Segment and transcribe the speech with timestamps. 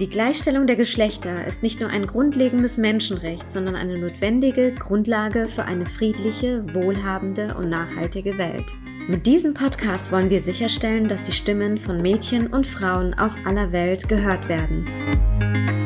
[0.00, 5.66] Die Gleichstellung der Geschlechter ist nicht nur ein grundlegendes Menschenrecht, sondern eine notwendige Grundlage für
[5.66, 8.72] eine friedliche, wohlhabende und nachhaltige Welt.
[9.06, 13.70] Mit diesem Podcast wollen wir sicherstellen, dass die Stimmen von Mädchen und Frauen aus aller
[13.70, 15.83] Welt gehört werden.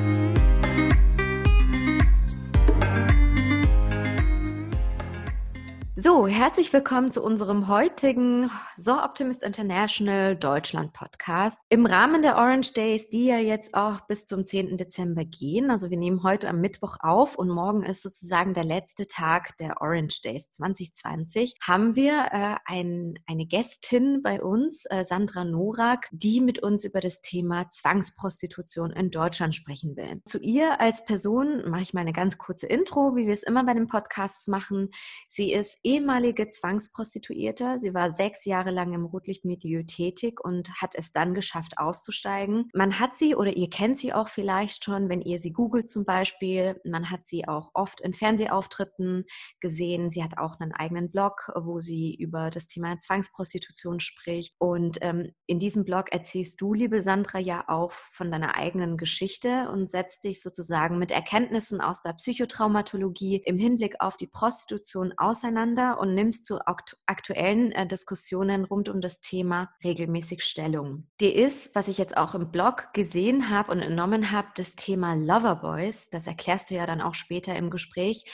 [6.01, 11.61] So, herzlich willkommen zu unserem heutigen So Optimist International Deutschland Podcast.
[11.70, 14.77] Im Rahmen der Orange Days, die ja jetzt auch bis zum 10.
[14.77, 15.73] Dezember gehen.
[15.73, 19.80] Also wir nehmen heute am Mittwoch auf und morgen ist sozusagen der letzte Tag der
[19.80, 21.56] Orange Days 2020.
[21.61, 27.01] Haben wir äh, ein, eine Gästin bei uns, äh, Sandra Norak, die mit uns über
[27.01, 30.23] das Thema Zwangsprostitution in Deutschland sprechen will.
[30.27, 33.64] Zu ihr als Person mache ich mal eine ganz kurze Intro, wie wir es immer
[33.64, 34.91] bei den Podcasts machen.
[35.27, 37.78] Sie ist ehemalige Zwangsprostituierte.
[37.78, 42.69] Sie war sechs Jahre lang im Rotlichtmilieu tätig und hat es dann geschafft, auszusteigen.
[42.75, 46.05] Man hat sie oder ihr kennt sie auch vielleicht schon, wenn ihr sie googelt zum
[46.05, 46.78] Beispiel.
[46.84, 49.25] Man hat sie auch oft in Fernsehauftritten
[49.61, 50.11] gesehen.
[50.11, 54.56] Sie hat auch einen eigenen Blog, wo sie über das Thema Zwangsprostitution spricht.
[54.58, 59.70] Und ähm, in diesem Blog erzählst du, liebe Sandra, ja auch von deiner eigenen Geschichte
[59.73, 65.78] und setzt dich sozusagen mit Erkenntnissen aus der Psychotraumatologie im Hinblick auf die Prostitution auseinander
[65.79, 66.59] auseinander und nimmst zu
[67.07, 71.07] aktuellen äh, Diskussionen rund um das Thema regelmäßig Stellung.
[71.20, 75.15] Dir ist, was ich jetzt auch im Blog gesehen habe und entnommen habe, das Thema
[75.15, 78.25] Loverboys, das erklärst du ja dann auch später im Gespräch,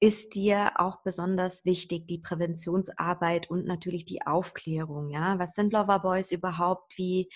[0.00, 5.10] ist dir auch besonders wichtig, die Präventionsarbeit und natürlich die Aufklärung.
[5.10, 5.38] Ja?
[5.38, 6.96] Was sind Loverboys überhaupt?
[6.96, 7.28] Wie,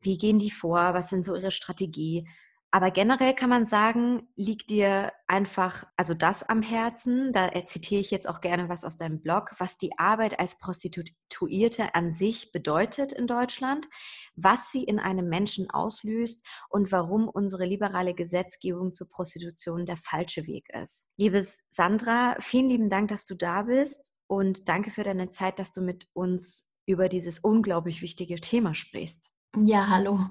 [0.00, 0.92] wie gehen die vor?
[0.92, 2.28] Was sind so ihre Strategie?
[2.76, 8.10] Aber generell kann man sagen, liegt dir einfach, also das am Herzen, da zitiere ich
[8.10, 13.14] jetzt auch gerne was aus deinem Blog, was die Arbeit als Prostituierte an sich bedeutet
[13.14, 13.88] in Deutschland,
[14.34, 20.46] was sie in einem Menschen auslöst und warum unsere liberale Gesetzgebung zur Prostitution der falsche
[20.46, 21.08] Weg ist.
[21.16, 25.72] Liebe Sandra, vielen lieben Dank, dass du da bist und danke für deine Zeit, dass
[25.72, 29.30] du mit uns über dieses unglaublich wichtige Thema sprichst.
[29.56, 30.28] Ja, hallo.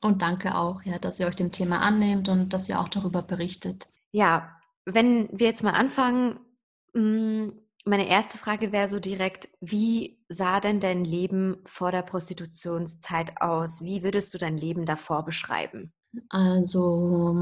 [0.00, 3.22] Und danke auch, ja, dass ihr euch dem Thema annehmt und dass ihr auch darüber
[3.22, 3.88] berichtet.
[4.10, 6.40] Ja, wenn wir jetzt mal anfangen,
[6.94, 13.40] hm, meine erste Frage wäre so direkt, wie sah denn dein Leben vor der Prostitutionszeit
[13.40, 13.82] aus?
[13.82, 15.92] Wie würdest du dein Leben davor beschreiben?
[16.28, 17.34] Also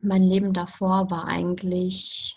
[0.00, 2.36] mein Leben davor war eigentlich,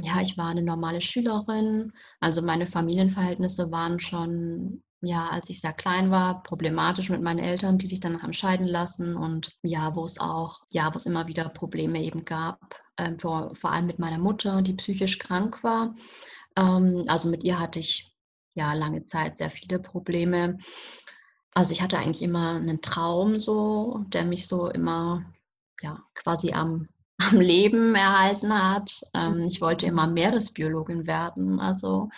[0.00, 1.92] ja, ich war eine normale Schülerin.
[2.20, 7.76] Also meine Familienverhältnisse waren schon ja, als ich sehr klein war, problematisch mit meinen Eltern,
[7.76, 11.48] die sich danach entscheiden lassen und ja, wo es auch, ja, wo es immer wieder
[11.48, 15.96] Probleme eben gab, ähm, vor, vor allem mit meiner Mutter, die psychisch krank war.
[16.56, 18.14] Ähm, also mit ihr hatte ich
[18.54, 20.56] ja lange Zeit sehr viele Probleme.
[21.52, 25.24] Also ich hatte eigentlich immer einen Traum so, der mich so immer
[25.82, 26.88] ja quasi am
[27.30, 29.00] am Leben erhalten hat.
[29.14, 31.60] Ähm, ich wollte immer Meeresbiologin werden.
[31.60, 32.08] Also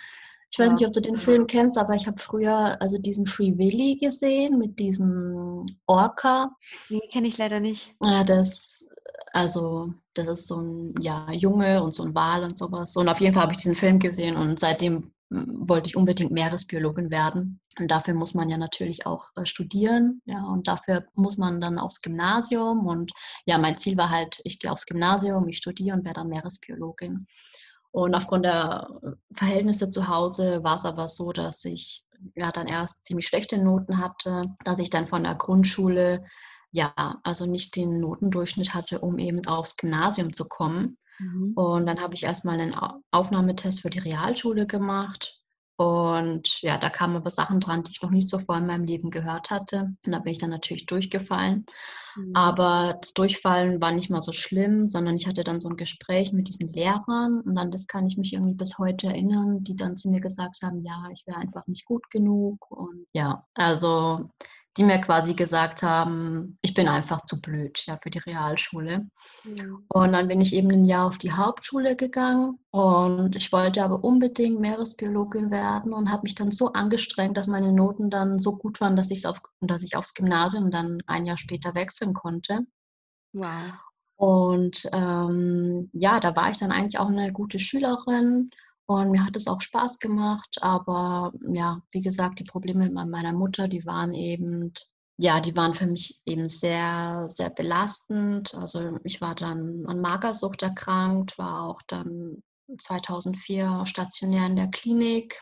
[0.55, 3.57] ich weiß nicht, ob du den Film kennst, aber ich habe früher also diesen Free
[3.57, 6.55] Willy gesehen mit diesem Orca.
[6.89, 7.93] Den kenne ich leider nicht.
[8.01, 8.87] Ja, das,
[9.33, 12.95] also, das ist so ein ja, Junge und so ein Wal und sowas.
[12.95, 16.31] Und auf jeden Fall habe ich diesen Film gesehen und seitdem hm, wollte ich unbedingt
[16.31, 17.59] Meeresbiologin werden.
[17.77, 20.21] Und dafür muss man ja natürlich auch äh, studieren.
[20.23, 22.87] Ja, und dafür muss man dann aufs Gymnasium.
[22.87, 23.11] Und
[23.45, 27.27] ja, mein Ziel war halt, ich gehe aufs Gymnasium, ich studiere und werde dann Meeresbiologin.
[27.95, 28.89] Und aufgrund der
[29.31, 32.03] Verhältnisse zu Hause war es aber so, dass ich
[32.35, 36.25] ja dann erst ziemlich schlechte Noten hatte, dass ich dann von der Grundschule
[36.71, 40.97] ja also nicht den Notendurchschnitt hatte, um eben aufs Gymnasium zu kommen.
[41.19, 41.53] Mhm.
[41.55, 42.75] Und dann habe ich erstmal einen
[43.11, 45.39] Aufnahmetest für die Realschule gemacht
[45.77, 48.85] und ja, da kamen aber Sachen dran, die ich noch nicht so vor in meinem
[48.85, 49.93] Leben gehört hatte.
[50.05, 51.65] Und da bin ich dann natürlich durchgefallen.
[52.15, 52.31] Mhm.
[52.33, 56.31] Aber das Durchfallen war nicht mal so schlimm, sondern ich hatte dann so ein Gespräch
[56.31, 59.97] mit diesen Lehrern und an das kann ich mich irgendwie bis heute erinnern, die dann
[59.97, 62.71] zu mir gesagt haben, ja, ich wäre einfach nicht gut genug.
[62.71, 64.29] Und ja, also
[64.77, 69.07] die mir quasi gesagt haben, ich bin einfach zu blöd ja, für die Realschule.
[69.45, 69.65] Ja.
[69.87, 74.03] Und dann bin ich eben ein Jahr auf die Hauptschule gegangen und ich wollte aber
[74.03, 78.81] unbedingt Meeresbiologin werden und habe mich dann so angestrengt, dass meine Noten dann so gut
[78.81, 82.59] waren, dass, auf, dass ich aufs Gymnasium dann ein Jahr später wechseln konnte.
[83.31, 83.73] Wow.
[84.17, 88.49] Und ähm, ja, da war ich dann eigentlich auch eine gute Schülerin
[88.87, 90.57] und mir hat es auch Spaß gemacht.
[90.61, 94.73] Aber ja, wie gesagt, die Probleme mit meiner Mutter, die waren eben,
[95.17, 98.53] ja, die waren für mich eben sehr, sehr belastend.
[98.55, 102.43] Also ich war dann an Magersucht erkrankt, war auch dann
[102.77, 105.41] 2004 stationär in der Klinik.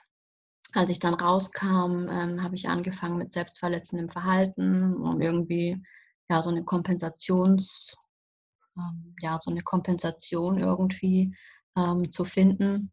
[0.74, 5.84] Als ich dann rauskam, ähm, habe ich angefangen mit selbstverletzendem Verhalten, um irgendwie
[6.30, 7.96] ja so eine Kompensations
[8.78, 11.36] ähm, ja, so eine Kompensation irgendwie
[11.78, 12.92] ähm, zu finden,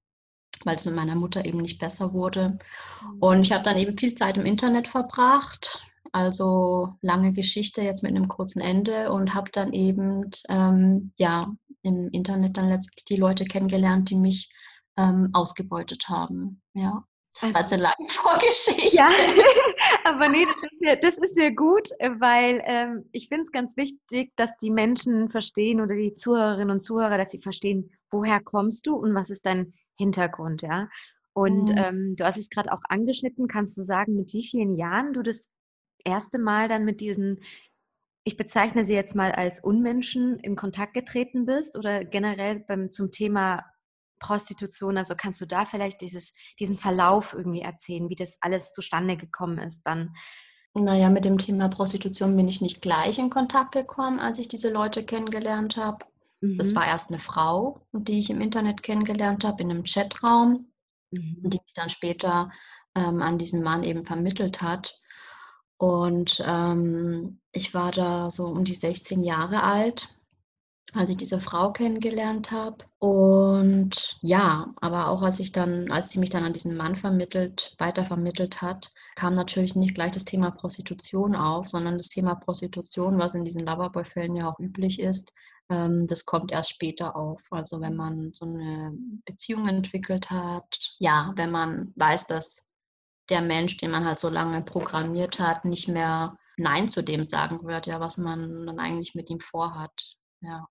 [0.64, 2.58] weil es mit meiner Mutter eben nicht besser wurde.
[3.02, 3.18] Mhm.
[3.20, 8.10] Und ich habe dann eben viel Zeit im Internet verbracht, also lange Geschichte jetzt mit
[8.10, 11.52] einem kurzen Ende und habe dann eben ähm, ja
[11.82, 14.52] im Internet dann letztlich die Leute kennengelernt, die mich
[14.96, 16.60] ähm, ausgebeutet haben.
[16.74, 17.04] Ja.
[17.32, 18.96] Das war jetzt eine lange Vorgeschichte.
[18.96, 19.06] Ja,
[20.04, 23.76] aber nee, das ist ja, das ist ja gut, weil ähm, ich finde es ganz
[23.76, 28.86] wichtig, dass die Menschen verstehen oder die Zuhörerinnen und Zuhörer, dass sie verstehen, woher kommst
[28.86, 30.88] du und was ist dein Hintergrund, ja.
[31.32, 31.78] Und mhm.
[31.78, 35.22] ähm, du hast es gerade auch angeschnitten, kannst du sagen, mit wie vielen Jahren du
[35.22, 35.48] das
[36.04, 37.42] erste Mal dann mit diesen,
[38.24, 43.10] ich bezeichne sie jetzt mal als Unmenschen, in Kontakt getreten bist oder generell beim, zum
[43.10, 43.64] Thema
[44.18, 44.96] Prostitution?
[44.96, 49.58] Also kannst du da vielleicht dieses, diesen Verlauf irgendwie erzählen, wie das alles zustande gekommen
[49.58, 50.14] ist dann?
[50.74, 54.72] Naja, mit dem Thema Prostitution bin ich nicht gleich in Kontakt gekommen, als ich diese
[54.72, 56.04] Leute kennengelernt habe.
[56.40, 56.58] Mhm.
[56.58, 60.72] Das war erst eine Frau, die ich im Internet kennengelernt habe, in einem Chatraum,
[61.10, 61.36] mhm.
[61.42, 62.50] die mich dann später
[62.94, 64.98] ähm, an diesen Mann eben vermittelt hat.
[65.76, 70.08] Und ähm, ich war da so um die 16 Jahre alt
[70.96, 72.76] als ich diese Frau kennengelernt habe.
[72.98, 77.74] Und ja, aber auch als ich dann, als sie mich dann an diesen Mann vermittelt,
[77.78, 83.34] weitervermittelt hat, kam natürlich nicht gleich das Thema Prostitution auf, sondern das Thema Prostitution, was
[83.34, 85.32] in diesen Loverboy-Fällen ja auch üblich ist,
[85.70, 87.46] ähm, das kommt erst später auf.
[87.50, 88.92] Also wenn man so eine
[89.24, 92.66] Beziehung entwickelt hat, ja, wenn man weiß, dass
[93.30, 97.66] der Mensch, den man halt so lange programmiert hat, nicht mehr Nein zu dem sagen
[97.66, 100.16] wird, ja, was man dann eigentlich mit ihm vorhat.
[100.42, 100.66] Ja.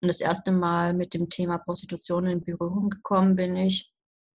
[0.00, 3.92] Und das erste Mal mit dem Thema Prostitution in Berührung gekommen bin ich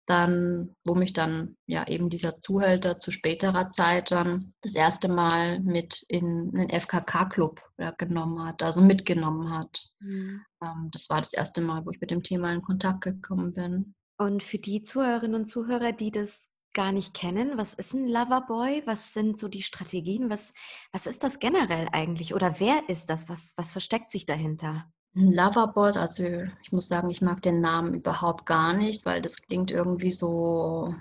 [0.07, 5.61] dann, wo mich dann ja eben dieser Zuhälter zu späterer Zeit dann das erste Mal
[5.61, 9.85] mit in einen FKK-Club ja, genommen hat, also mitgenommen hat.
[9.99, 10.43] Mhm.
[10.63, 13.95] Ähm, das war das erste Mal, wo ich mit dem Thema in Kontakt gekommen bin.
[14.19, 18.83] Und für die Zuhörerinnen und Zuhörer, die das gar nicht kennen, was ist ein Loverboy?
[18.85, 20.31] Was sind so die Strategien?
[20.31, 20.55] Was,
[20.93, 22.35] was ist das generell eigentlich?
[22.35, 23.29] Oder wer ist das?
[23.29, 24.85] Was, was versteckt sich dahinter?
[25.15, 26.25] Loverboys, also
[26.63, 30.95] ich muss sagen, ich mag den Namen überhaupt gar nicht, weil das klingt irgendwie so.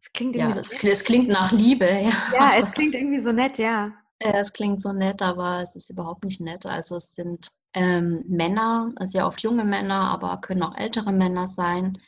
[0.00, 2.12] Es klingt irgendwie ja, so es, es, klingt nach Liebe, ja.
[2.32, 3.92] Ja, es klingt irgendwie so nett, ja.
[4.20, 6.64] Es klingt so nett, aber es ist überhaupt nicht nett.
[6.64, 11.98] Also es sind ähm, Männer, sehr oft junge Männer, aber können auch ältere Männer sein,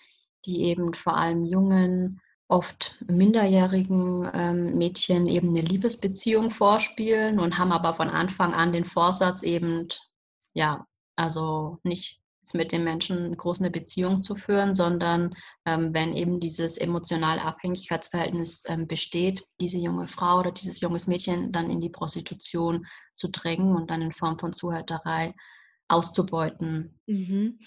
[0.47, 7.73] die eben vor allem jungen oft minderjährigen ähm, Mädchen eben eine Liebesbeziehung vorspielen und haben
[7.73, 9.89] aber von Anfang an den Vorsatz eben,
[10.55, 12.21] ja, also nicht
[12.55, 15.35] mit dem Menschen groß eine Beziehung zu führen, sondern
[15.67, 21.53] ähm, wenn eben dieses emotionale Abhängigkeitsverhältnis ähm, besteht, diese junge Frau oder dieses junges Mädchen
[21.53, 25.35] dann in die Prostitution zu drängen und dann in Form von Zuhälterei
[25.89, 26.99] auszubeuten.
[27.07, 27.59] Mhm.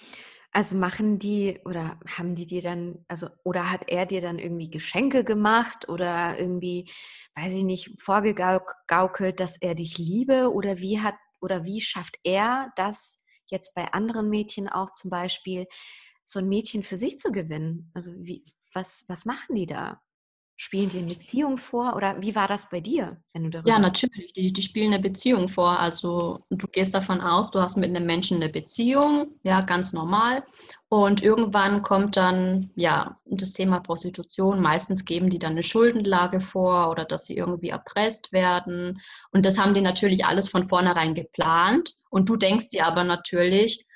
[0.53, 4.69] Also machen die oder haben die dir dann, also oder hat er dir dann irgendwie
[4.69, 6.91] Geschenke gemacht oder irgendwie,
[7.35, 12.71] weiß ich nicht, vorgegaukelt, dass er dich liebe oder wie hat oder wie schafft er
[12.75, 15.67] das jetzt bei anderen Mädchen auch zum Beispiel,
[16.25, 17.89] so ein Mädchen für sich zu gewinnen?
[17.93, 18.43] Also wie,
[18.73, 20.01] was, was machen die da?
[20.63, 23.79] Spielen die eine Beziehung vor oder wie war das bei dir, wenn du darüber Ja,
[23.79, 25.79] natürlich, die, die spielen eine Beziehung vor.
[25.79, 30.43] Also du gehst davon aus, du hast mit einem Menschen eine Beziehung, ja, ganz normal.
[30.87, 34.61] Und irgendwann kommt dann ja das Thema Prostitution.
[34.61, 39.01] Meistens geben die dann eine Schuldenlage vor oder dass sie irgendwie erpresst werden.
[39.31, 41.95] Und das haben die natürlich alles von vornherein geplant.
[42.11, 43.87] Und du denkst dir aber natürlich,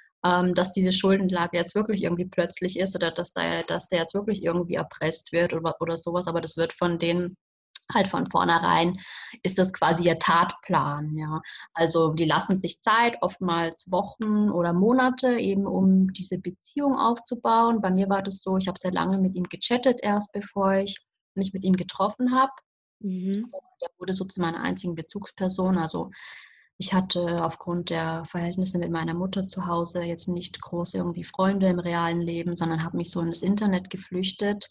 [0.53, 4.43] dass diese Schuldenlage jetzt wirklich irgendwie plötzlich ist oder dass der, dass der jetzt wirklich
[4.43, 7.37] irgendwie erpresst wird oder, oder sowas, aber das wird von denen
[7.93, 8.97] halt von vornherein
[9.43, 11.41] ist das quasi ihr Tatplan, ja.
[11.73, 17.81] Also die lassen sich Zeit, oftmals Wochen oder Monate, eben um diese Beziehung aufzubauen.
[17.81, 20.97] Bei mir war das so, ich habe sehr lange mit ihm gechattet erst, bevor ich
[21.35, 22.51] mich mit ihm getroffen habe.
[23.01, 23.51] Mhm.
[23.81, 25.77] Er wurde so zu meiner einzigen Bezugsperson.
[25.77, 26.09] Also
[26.77, 31.67] ich hatte aufgrund der Verhältnisse mit meiner Mutter zu Hause jetzt nicht große irgendwie Freunde
[31.67, 34.69] im realen Leben, sondern habe mich so in das Internet geflüchtet.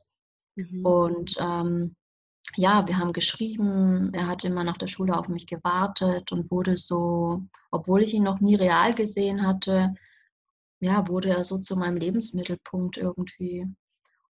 [0.57, 0.85] Mhm.
[0.85, 1.97] Und ähm,
[2.57, 6.77] ja, wir haben geschrieben, er hat immer nach der Schule auf mich gewartet und wurde
[6.77, 9.95] so, obwohl ich ihn noch nie real gesehen hatte,
[10.81, 13.67] ja, wurde er so zu meinem Lebensmittelpunkt irgendwie.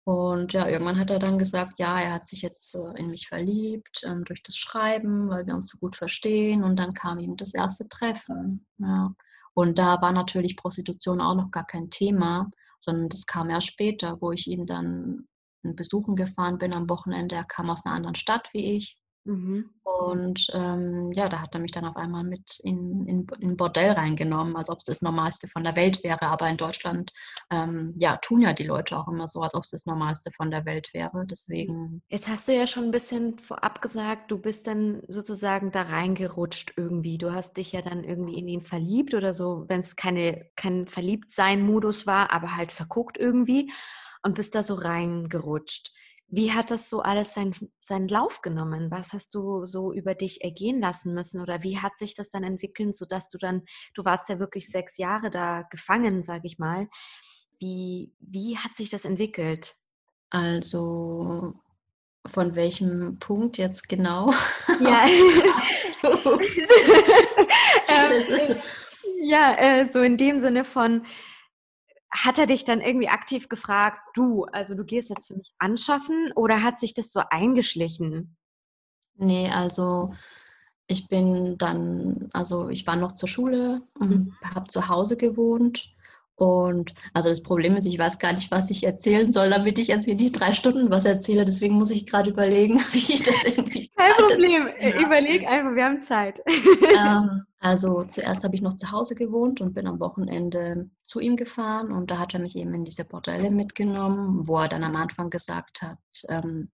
[0.04, 3.28] Und ja, irgendwann hat er dann gesagt, ja, er hat sich jetzt äh, in mich
[3.28, 6.62] verliebt ähm, durch das Schreiben, weil wir uns so gut verstehen.
[6.62, 8.66] Und dann kam ihm das erste Treffen.
[8.78, 9.14] Ja.
[9.54, 14.20] Und da war natürlich Prostitution auch noch gar kein Thema, sondern das kam erst später,
[14.20, 15.26] wo ich ihn dann
[15.62, 17.36] besuchen gefahren bin am Wochenende.
[17.36, 18.98] Er kam aus einer anderen Stadt wie ich.
[19.24, 19.70] Mhm.
[19.82, 23.92] Und ähm, ja, da hat er mich dann auf einmal mit in, in, in Bordell
[23.92, 26.22] reingenommen, als ob es das Normalste von der Welt wäre.
[26.22, 27.12] Aber in Deutschland,
[27.50, 30.50] ähm, ja, tun ja die Leute auch immer so, als ob es das Normalste von
[30.50, 31.24] der Welt wäre.
[31.30, 32.02] Deswegen.
[32.08, 36.74] Jetzt hast du ja schon ein bisschen vorab gesagt, du bist dann sozusagen da reingerutscht
[36.76, 37.16] irgendwie.
[37.16, 40.86] Du hast dich ja dann irgendwie in ihn verliebt oder so, wenn es keine, kein
[40.86, 43.72] Verliebtsein-Modus war, aber halt verguckt irgendwie
[44.22, 45.92] und bist da so reingerutscht.
[46.28, 48.90] Wie hat das so alles sein, seinen Lauf genommen?
[48.90, 51.40] Was hast du so über dich ergehen lassen müssen?
[51.40, 53.62] Oder wie hat sich das dann entwickelt, sodass du dann,
[53.94, 56.88] du warst ja wirklich sechs Jahre da gefangen, sage ich mal.
[57.60, 59.74] Wie, wie hat sich das entwickelt?
[60.30, 61.54] Also
[62.26, 64.32] von welchem Punkt jetzt genau?
[64.80, 65.04] Ja,
[67.88, 68.56] ähm,
[69.22, 71.06] ja äh, so in dem Sinne von,
[72.14, 76.32] hat er dich dann irgendwie aktiv gefragt, du, also du gehst jetzt für mich anschaffen
[76.36, 78.36] oder hat sich das so eingeschlichen?
[79.16, 80.12] Nee, also
[80.86, 84.36] ich bin dann, also ich war noch zur Schule, mhm.
[84.44, 85.94] habe zu Hause gewohnt
[86.36, 89.88] und also das Problem ist, ich weiß gar nicht, was ich erzählen soll, damit ich
[89.88, 91.44] jetzt nicht drei Stunden was erzähle.
[91.44, 93.88] Deswegen muss ich gerade überlegen, wie ich das irgendwie.
[93.96, 94.68] Kein Problem,
[95.04, 96.40] überleg einfach, wir haben Zeit.
[96.46, 101.36] Ähm, also zuerst habe ich noch zu Hause gewohnt und bin am Wochenende zu ihm
[101.36, 104.96] gefahren und da hat er mich eben in diese Bordelle mitgenommen, wo er dann am
[104.96, 105.98] Anfang gesagt hat,
[106.28, 106.70] ähm,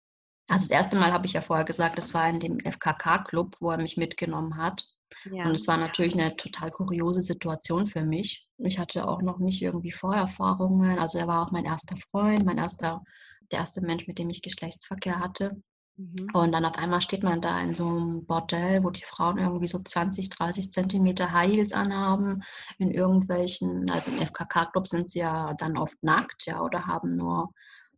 [0.48, 3.70] also das erste Mal habe ich ja vorher gesagt, das war in dem FKK-Club, wo
[3.70, 4.84] er mich mitgenommen hat.
[5.30, 5.44] Ja.
[5.44, 8.46] Und es war natürlich eine total kuriose Situation für mich.
[8.58, 10.98] Ich hatte auch noch nicht irgendwie Vorerfahrungen.
[10.98, 13.02] Also er war auch mein erster Freund, mein erster,
[13.50, 15.62] der erste Mensch, mit dem ich Geschlechtsverkehr hatte.
[15.96, 16.28] Mhm.
[16.32, 19.68] Und dann auf einmal steht man da in so einem Bordell, wo die Frauen irgendwie
[19.68, 22.42] so 20, 30 Zentimeter High Heels anhaben,
[22.78, 27.50] in irgendwelchen, also im FKK-Club sind sie ja dann oft nackt, ja, oder haben nur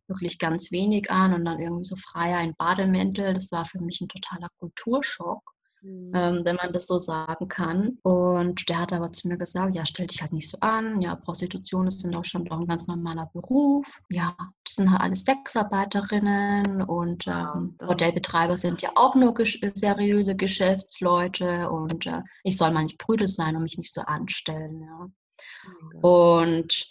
[0.07, 3.33] wirklich ganz wenig an und dann irgendwie so freier in Bademäntel.
[3.33, 5.52] Das war für mich ein totaler Kulturschock
[5.83, 6.11] mhm.
[6.15, 7.97] ähm, wenn man das so sagen kann.
[8.03, 11.01] Und der hat aber zu mir gesagt, ja, stell dich halt nicht so an.
[11.01, 14.01] Ja, Prostitution ist in Deutschland auch ein ganz normaler Beruf.
[14.09, 14.35] Ja,
[14.65, 21.69] das sind halt alles Sexarbeiterinnen und ähm, Bordellbetreiber sind ja auch nur ges seriöse Geschäftsleute
[21.69, 24.81] und äh, ich soll mal nicht brüde sein und mich nicht so anstellen.
[24.81, 25.07] Ja.
[26.01, 26.87] Oh und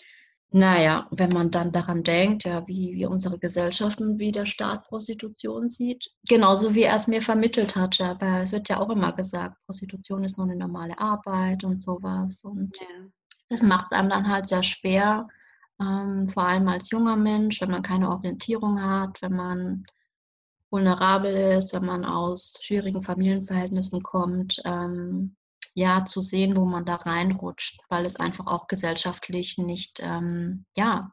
[0.54, 4.85] naja, wenn man dann daran denkt, ja, wie, wie unsere Gesellschaft und wie der Staat
[4.85, 8.90] Prostitution sieht, genauso wie er es mir vermittelt hat, ja, weil es wird ja auch
[8.90, 12.44] immer gesagt, Prostitution ist nur eine normale Arbeit und sowas.
[12.44, 12.87] Und ja.
[13.49, 15.26] das macht es einem dann halt sehr schwer,
[15.80, 19.85] ähm, vor allem als junger Mensch, wenn man keine Orientierung hat, wenn man
[20.71, 25.35] vulnerabel ist, wenn man aus schwierigen Familienverhältnissen kommt, ähm,
[25.74, 31.12] ja, zu sehen, wo man da reinrutscht, weil es einfach auch gesellschaftlich nicht, ähm, ja,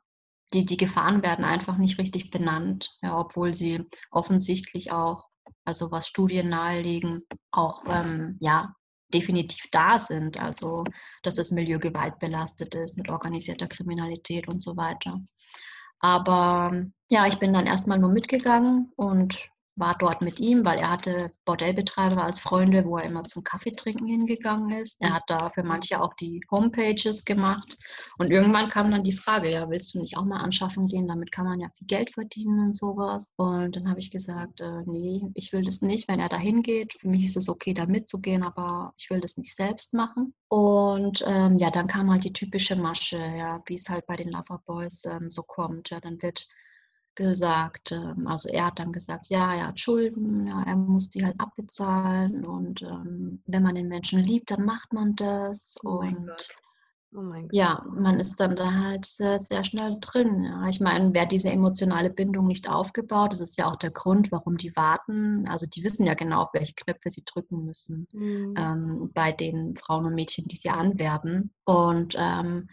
[0.53, 5.27] die, die Gefahren werden einfach nicht richtig benannt, ja, obwohl sie offensichtlich auch,
[5.65, 8.73] also was Studien nahelegen, auch, ähm, ja,
[9.13, 10.39] definitiv da sind.
[10.39, 10.83] Also,
[11.23, 15.19] dass das Milieu gewaltbelastet ist mit organisierter Kriminalität und so weiter.
[15.99, 19.49] Aber ja, ich bin dann erstmal nur mitgegangen und
[19.79, 23.71] war dort mit ihm, weil er hatte Bordellbetreiber als Freunde, wo er immer zum Kaffee
[23.71, 24.98] trinken hingegangen ist.
[25.00, 27.77] Er hat da für manche auch die Homepages gemacht.
[28.17, 31.07] Und irgendwann kam dann die Frage, ja, willst du nicht auch mal anschaffen gehen?
[31.07, 33.33] Damit kann man ja viel Geld verdienen und sowas.
[33.38, 36.93] Und dann habe ich gesagt, äh, nee, ich will das nicht, wenn er da hingeht.
[37.00, 40.33] Für mich ist es okay, da mitzugehen, aber ich will das nicht selbst machen.
[40.50, 44.29] Und ähm, ja, dann kam halt die typische Masche, ja, wie es halt bei den
[44.29, 45.89] Loverboys ähm, so kommt.
[45.91, 46.48] Ja, dann wird
[47.19, 51.23] gesagt, ähm, also er hat dann gesagt, ja, er hat Schulden, ja, er muss die
[51.23, 56.29] halt abbezahlen und ähm, wenn man den Menschen liebt, dann macht man das oh und
[56.29, 56.69] oh
[57.51, 60.43] ja, man ist dann da halt sehr, sehr schnell drin.
[60.43, 60.67] Ja.
[60.69, 64.57] Ich meine, wer diese emotionale Bindung nicht aufgebaut, das ist ja auch der Grund, warum
[64.57, 65.47] die warten.
[65.49, 68.53] Also die wissen ja genau, auf welche Knöpfe sie drücken müssen mhm.
[68.55, 71.51] ähm, bei den Frauen und Mädchen, die sie anwerben.
[71.65, 72.69] Und ähm,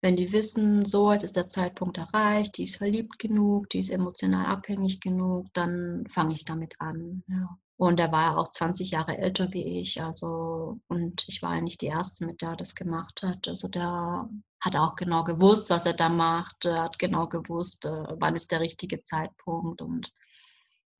[0.00, 3.90] wenn die wissen, so, jetzt ist der Zeitpunkt erreicht, die ist verliebt genug, die ist
[3.90, 7.24] emotional abhängig genug, dann fange ich damit an.
[7.26, 7.58] Ja.
[7.76, 11.80] Und er war auch 20 Jahre älter wie ich, also und ich war ja nicht
[11.80, 13.46] die Erste, mit der das gemacht hat.
[13.46, 14.28] Also der
[14.60, 18.50] hat auch genau gewusst, was er da macht, er hat genau gewusst, äh, wann ist
[18.50, 20.12] der richtige Zeitpunkt und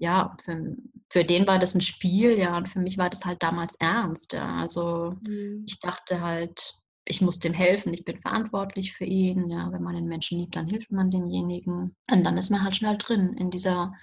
[0.01, 0.77] ja, für,
[1.11, 4.33] für den war das ein Spiel, ja, und für mich war das halt damals ernst,
[4.33, 4.57] ja.
[4.59, 5.65] Also mhm.
[5.67, 6.79] ich dachte halt,
[7.09, 9.49] ich muss dem helfen, ich bin verantwortlich für ihn.
[9.49, 11.97] Ja, wenn man den Menschen liebt, dann hilft man demjenigen.
[12.11, 13.95] Und dann ist man halt schnell drin in dieser,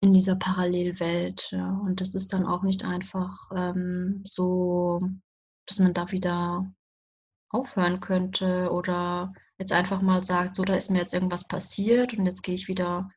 [0.00, 1.48] in dieser Parallelwelt.
[1.50, 1.72] Ja.
[1.72, 5.00] Und das ist dann auch nicht einfach ähm, so,
[5.66, 6.72] dass man da wieder
[7.50, 12.26] aufhören könnte oder jetzt einfach mal sagt, so, da ist mir jetzt irgendwas passiert und
[12.26, 13.08] jetzt gehe ich wieder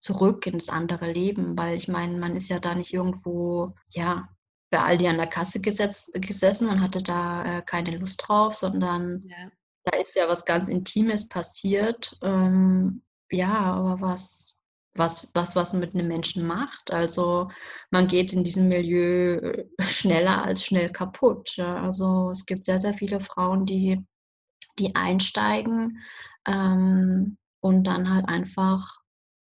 [0.00, 4.28] zurück ins andere Leben, weil ich meine, man ist ja da nicht irgendwo, ja,
[4.70, 9.24] bei Aldi an der Kasse gesetzt, gesessen und hatte da äh, keine Lust drauf, sondern
[9.26, 9.50] ja.
[9.84, 12.16] da ist ja was ganz Intimes passiert.
[12.22, 14.56] Ähm, ja, aber was,
[14.94, 16.90] was, was, was mit einem Menschen macht.
[16.90, 17.48] Also
[17.90, 21.56] man geht in diesem Milieu äh, schneller als schnell kaputt.
[21.56, 21.82] Ja.
[21.82, 24.04] Also es gibt sehr, sehr viele Frauen, die,
[24.78, 26.02] die einsteigen
[26.46, 28.98] ähm, und dann halt einfach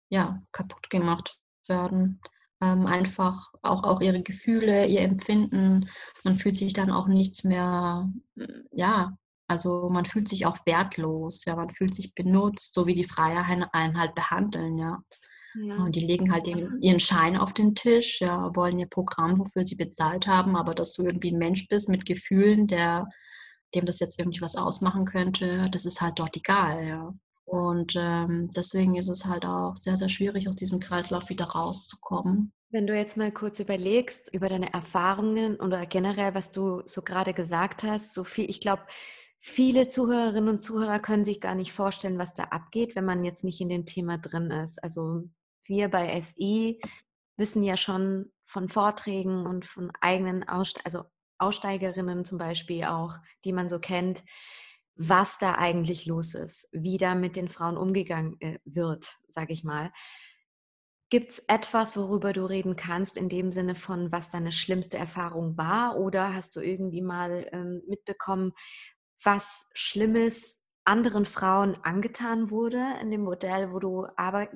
[0.10, 2.20] ja, kaputt gemacht werden
[2.64, 5.90] ähm, einfach auch, auch ihre Gefühle, ihr Empfinden.
[6.24, 9.18] Man fühlt sich dann auch nichts mehr, mm, ja,
[9.48, 13.46] also man fühlt sich auch wertlos, ja, man fühlt sich benutzt, so wie die Freier
[13.74, 15.04] einen halt behandeln, ja.
[15.56, 15.76] ja.
[15.76, 19.64] Und die legen halt ihren, ihren Schein auf den Tisch, ja, wollen ihr Programm, wofür
[19.64, 23.08] sie bezahlt haben, aber dass du irgendwie ein Mensch bist mit Gefühlen, der
[23.76, 27.14] dem das jetzt irgendwie was ausmachen könnte, das ist halt dort egal, ja.
[27.46, 32.54] Und ähm, deswegen ist es halt auch sehr, sehr schwierig, aus diesem Kreislauf wieder rauszukommen.
[32.72, 37.34] Wenn du jetzt mal kurz überlegst über deine Erfahrungen oder generell, was du so gerade
[37.34, 38.84] gesagt hast, so viel, ich glaube,
[39.40, 43.44] viele Zuhörerinnen und Zuhörer können sich gar nicht vorstellen, was da abgeht, wenn man jetzt
[43.44, 44.82] nicht in dem Thema drin ist.
[44.84, 45.30] Also
[45.66, 46.82] wir bei SI
[47.38, 51.04] wissen ja schon von Vorträgen und von eigenen Ausste also
[51.40, 54.24] Aussteigerinnen zum Beispiel auch, die man so kennt,
[54.96, 59.64] was da eigentlich los ist, wie da mit den Frauen umgegangen äh, wird, sage ich
[59.64, 59.92] mal.
[61.10, 65.58] Gibt es etwas, worüber du reden kannst, in dem Sinne von, was deine schlimmste Erfahrung
[65.58, 65.98] war?
[65.98, 68.54] Oder hast du irgendwie mal ähm, mitbekommen,
[69.24, 74.08] was Schlimmes anderen Frauen angetan wurde in dem Modell, wo du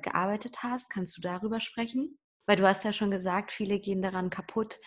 [0.02, 0.90] gearbeitet hast?
[0.90, 2.18] Kannst du darüber sprechen?
[2.46, 4.78] Weil du hast ja schon gesagt, viele gehen daran kaputt.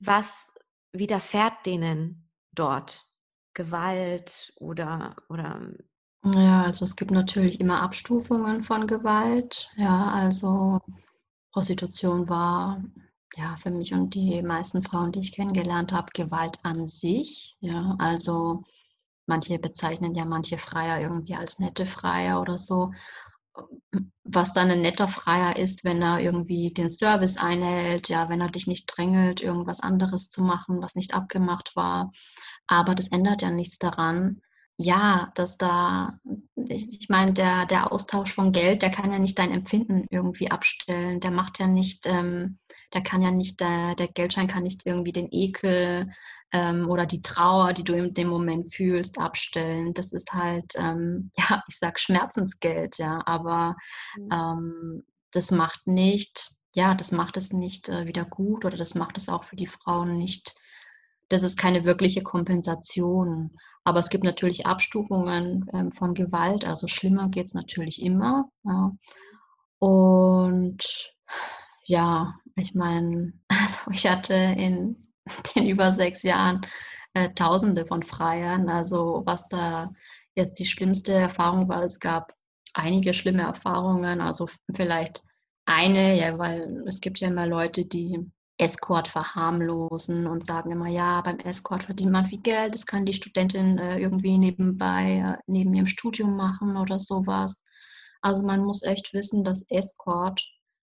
[0.00, 0.54] Was
[0.92, 3.13] widerfährt denen dort?
[3.54, 5.60] Gewalt oder, oder
[6.24, 9.68] ja, also es gibt natürlich immer Abstufungen von Gewalt.
[9.76, 10.80] Ja, also
[11.52, 12.82] Prostitution war
[13.36, 17.56] ja für mich und die meisten Frauen, die ich kennengelernt habe, Gewalt an sich.
[17.60, 18.64] Ja, also
[19.26, 22.92] manche bezeichnen ja manche Freier irgendwie als nette Freier oder so.
[24.24, 28.48] Was dann ein netter Freier ist, wenn er irgendwie den Service einhält, ja, wenn er
[28.48, 32.10] dich nicht drängelt, irgendwas anderes zu machen, was nicht abgemacht war.
[32.66, 34.40] Aber das ändert ja nichts daran.
[34.76, 36.18] Ja, dass da,
[36.68, 40.50] ich, ich meine, der, der Austausch von Geld, der kann ja nicht dein Empfinden irgendwie
[40.50, 41.20] abstellen.
[41.20, 42.58] Der macht ja nicht, ähm,
[42.92, 46.10] der kann ja nicht, der, der Geldschein kann nicht irgendwie den Ekel
[46.52, 49.94] ähm, oder die Trauer, die du in dem Moment fühlst, abstellen.
[49.94, 53.76] Das ist halt, ähm, ja, ich sag Schmerzensgeld, ja, aber
[54.16, 54.28] mhm.
[54.32, 59.18] ähm, das macht nicht, ja, das macht es nicht äh, wieder gut oder das macht
[59.18, 60.54] es auch für die Frauen nicht
[61.34, 63.56] das ist keine wirkliche Kompensation.
[63.82, 66.64] Aber es gibt natürlich Abstufungen ähm, von Gewalt.
[66.64, 68.48] Also schlimmer geht es natürlich immer.
[68.62, 68.92] Ja.
[69.80, 71.12] Und
[71.86, 75.12] ja, ich meine, also ich hatte in
[75.56, 76.60] den über sechs Jahren
[77.14, 78.68] äh, Tausende von Freiern.
[78.68, 79.90] Also was da
[80.36, 82.32] jetzt die schlimmste Erfahrung war, es gab
[82.74, 84.20] einige schlimme Erfahrungen.
[84.20, 85.24] Also vielleicht
[85.64, 91.20] eine, ja, weil es gibt ja immer Leute, die Escort verharmlosen und sagen immer, ja,
[91.22, 95.74] beim Escort verdient man viel Geld, das kann die Studentin äh, irgendwie nebenbei, äh, neben
[95.74, 97.62] ihrem Studium machen oder sowas.
[98.20, 100.44] Also man muss echt wissen, dass Escort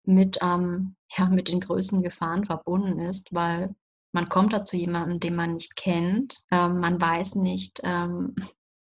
[0.05, 3.75] mit, ähm, ja, mit den größten Gefahren verbunden ist, weil
[4.13, 6.43] man kommt da zu jemandem, den man nicht kennt.
[6.51, 8.35] Ähm, man weiß nicht, ähm,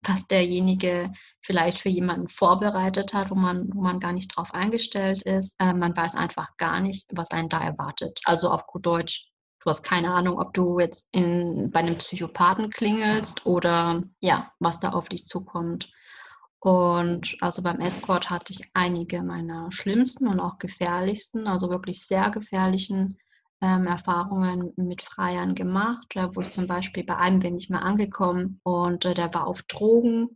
[0.04, 1.12] was derjenige
[1.42, 5.56] vielleicht für jemanden vorbereitet hat, wo man, wo man gar nicht drauf eingestellt ist.
[5.60, 8.20] Äh, man weiß einfach gar nicht, was einen da erwartet.
[8.26, 9.28] Also auf gut Deutsch,
[9.60, 14.80] du hast keine Ahnung, ob du jetzt in, bei einem Psychopathen klingelst oder ja, was
[14.80, 15.92] da auf dich zukommt.
[16.60, 22.30] Und also beim Escort hatte ich einige meiner schlimmsten und auch gefährlichsten, also wirklich sehr
[22.30, 23.18] gefährlichen
[23.62, 27.80] ähm, Erfahrungen mit Freiern gemacht, Da wo ich zum Beispiel bei einem bin ich mal
[27.80, 30.30] angekommen und äh, der war auf Drogen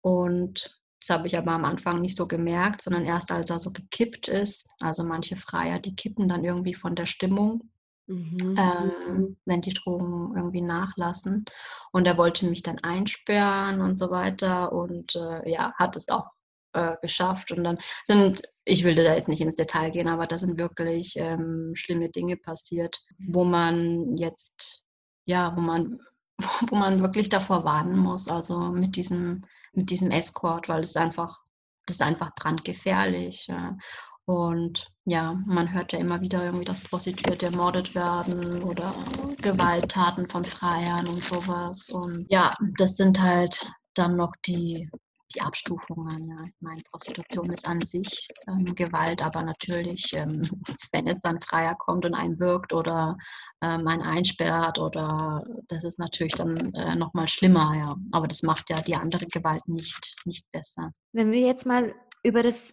[0.00, 3.70] und das habe ich aber am Anfang nicht so gemerkt, sondern erst als er so
[3.70, 4.68] gekippt ist.
[4.78, 7.70] Also manche Freier, die kippen dann irgendwie von der Stimmung,
[8.06, 8.54] mhm.
[8.56, 11.44] ähm, wenn die Drogen irgendwie nachlassen.
[11.90, 16.30] Und er wollte mich dann einsperren und so weiter und äh, ja, hat es auch
[16.72, 17.50] äh, geschafft.
[17.50, 21.14] Und dann sind, ich will da jetzt nicht ins Detail gehen, aber da sind wirklich
[21.16, 24.82] ähm, schlimme Dinge passiert, wo man jetzt,
[25.24, 25.98] ja, wo man
[26.68, 31.38] wo man wirklich davor warnen muss, also mit diesem, mit diesem Escort, weil es einfach,
[31.86, 33.46] das ist einfach brandgefährlich.
[33.48, 33.76] Ja.
[34.24, 38.94] Und ja, man hört ja immer wieder irgendwie, dass Prostituierte ermordet werden oder
[39.40, 41.88] Gewalttaten von Freiern und sowas.
[41.90, 44.88] Und ja, das sind halt dann noch die
[45.32, 46.28] die Abstufungen.
[46.28, 46.36] Ja.
[46.46, 50.42] Ich meine, Prostitution ist an sich ähm, Gewalt, aber natürlich, ähm,
[50.92, 53.16] wenn es dann freier kommt und einen wirkt oder
[53.62, 57.96] ähm, einen einsperrt oder das ist natürlich dann äh, nochmal schlimmer, ja.
[58.12, 60.92] Aber das macht ja die andere Gewalt nicht, nicht besser.
[61.12, 62.72] Wenn wir jetzt mal über das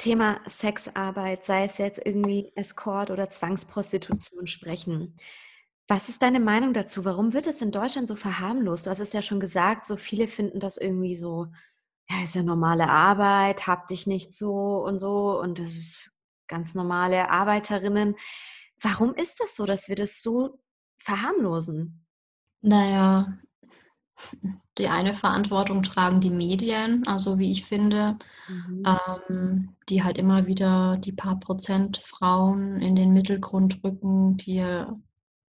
[0.00, 5.14] Thema Sexarbeit, sei es jetzt irgendwie Escort oder Zwangsprostitution sprechen.
[5.88, 7.04] Was ist deine Meinung dazu?
[7.04, 8.86] Warum wird es in Deutschland so verharmlost?
[8.86, 11.48] Du hast es ja schon gesagt, so viele finden das irgendwie so
[12.10, 16.10] ja, ist ja normale Arbeit, hab dich nicht so und so und das ist
[16.48, 18.16] ganz normale Arbeiterinnen.
[18.80, 20.58] Warum ist das so, dass wir das so
[20.98, 22.04] verharmlosen?
[22.62, 23.32] Naja,
[24.76, 28.18] die eine Verantwortung tragen die Medien, also wie ich finde,
[28.48, 28.82] mhm.
[29.28, 34.84] ähm, die halt immer wieder die paar Prozent Frauen in den Mittelgrund rücken, die,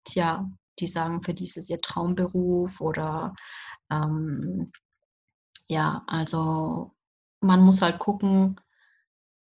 [0.03, 3.33] tja, die sagen, für die ist es ihr Traumberuf oder
[3.89, 4.71] ähm,
[5.69, 6.91] ja, also
[7.41, 8.59] man muss halt gucken,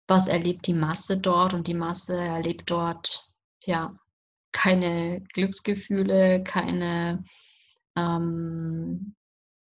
[0.08, 3.32] was erlebt die Masse dort und die Masse erlebt dort
[3.64, 3.96] ja
[4.52, 7.24] keine Glücksgefühle, keine,
[7.96, 9.14] ähm,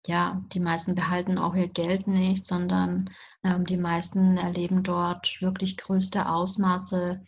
[0.05, 3.09] ja, die meisten behalten auch ihr Geld nicht, sondern
[3.43, 7.23] ähm, die meisten erleben dort wirklich größte Ausmaße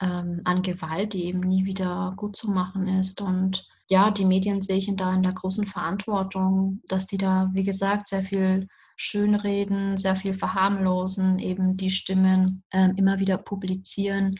[0.00, 4.62] ähm, an Gewalt, die eben nie wieder gut zu machen ist und ja, die Medien
[4.62, 9.96] sehe ich da in der großen Verantwortung, dass die da, wie gesagt, sehr viel schönreden,
[9.96, 14.36] sehr viel verharmlosen, eben die Stimmen ähm, immer wieder publizieren,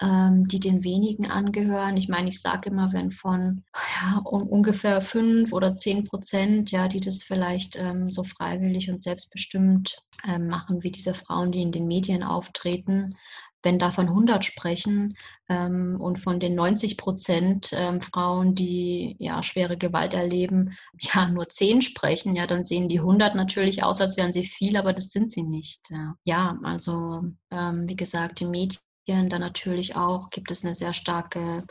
[0.00, 1.96] ähm, die den wenigen angehören.
[1.96, 6.86] Ich meine, ich sage immer, wenn von ja, um, ungefähr fünf oder zehn Prozent, ja,
[6.86, 11.72] die das vielleicht ähm, so freiwillig und selbstbestimmt ähm, machen, wie diese Frauen, die in
[11.72, 13.16] den Medien auftreten,
[13.64, 15.16] wenn davon 100 sprechen
[15.48, 21.48] ähm, und von den 90 Prozent ähm, Frauen, die ja schwere Gewalt erleben, ja nur
[21.48, 25.08] 10 sprechen, ja, dann sehen die 100 natürlich aus, als wären sie viel, aber das
[25.08, 25.90] sind sie nicht.
[25.90, 30.92] Ja, ja also ähm, wie gesagt, die Medien dann natürlich auch gibt es eine sehr
[30.92, 31.64] starke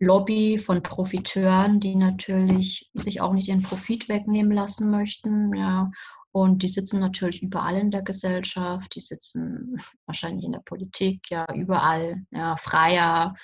[0.00, 5.90] Lobby von Profiteuren, die natürlich sich auch nicht ihren Profit wegnehmen lassen möchten, ja,
[6.38, 11.46] und die sitzen natürlich überall in der Gesellschaft, die sitzen wahrscheinlich in der Politik, ja,
[11.52, 13.34] überall, ja, Freier,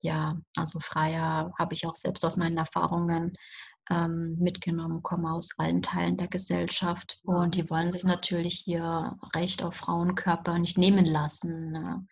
[0.00, 3.36] ja, also Freier habe ich auch selbst aus meinen Erfahrungen
[3.90, 9.62] ähm, mitgenommen, kommen aus allen Teilen der Gesellschaft und die wollen sich natürlich ihr Recht
[9.62, 11.72] auf Frauenkörper nicht nehmen lassen.
[11.72, 12.06] Ne?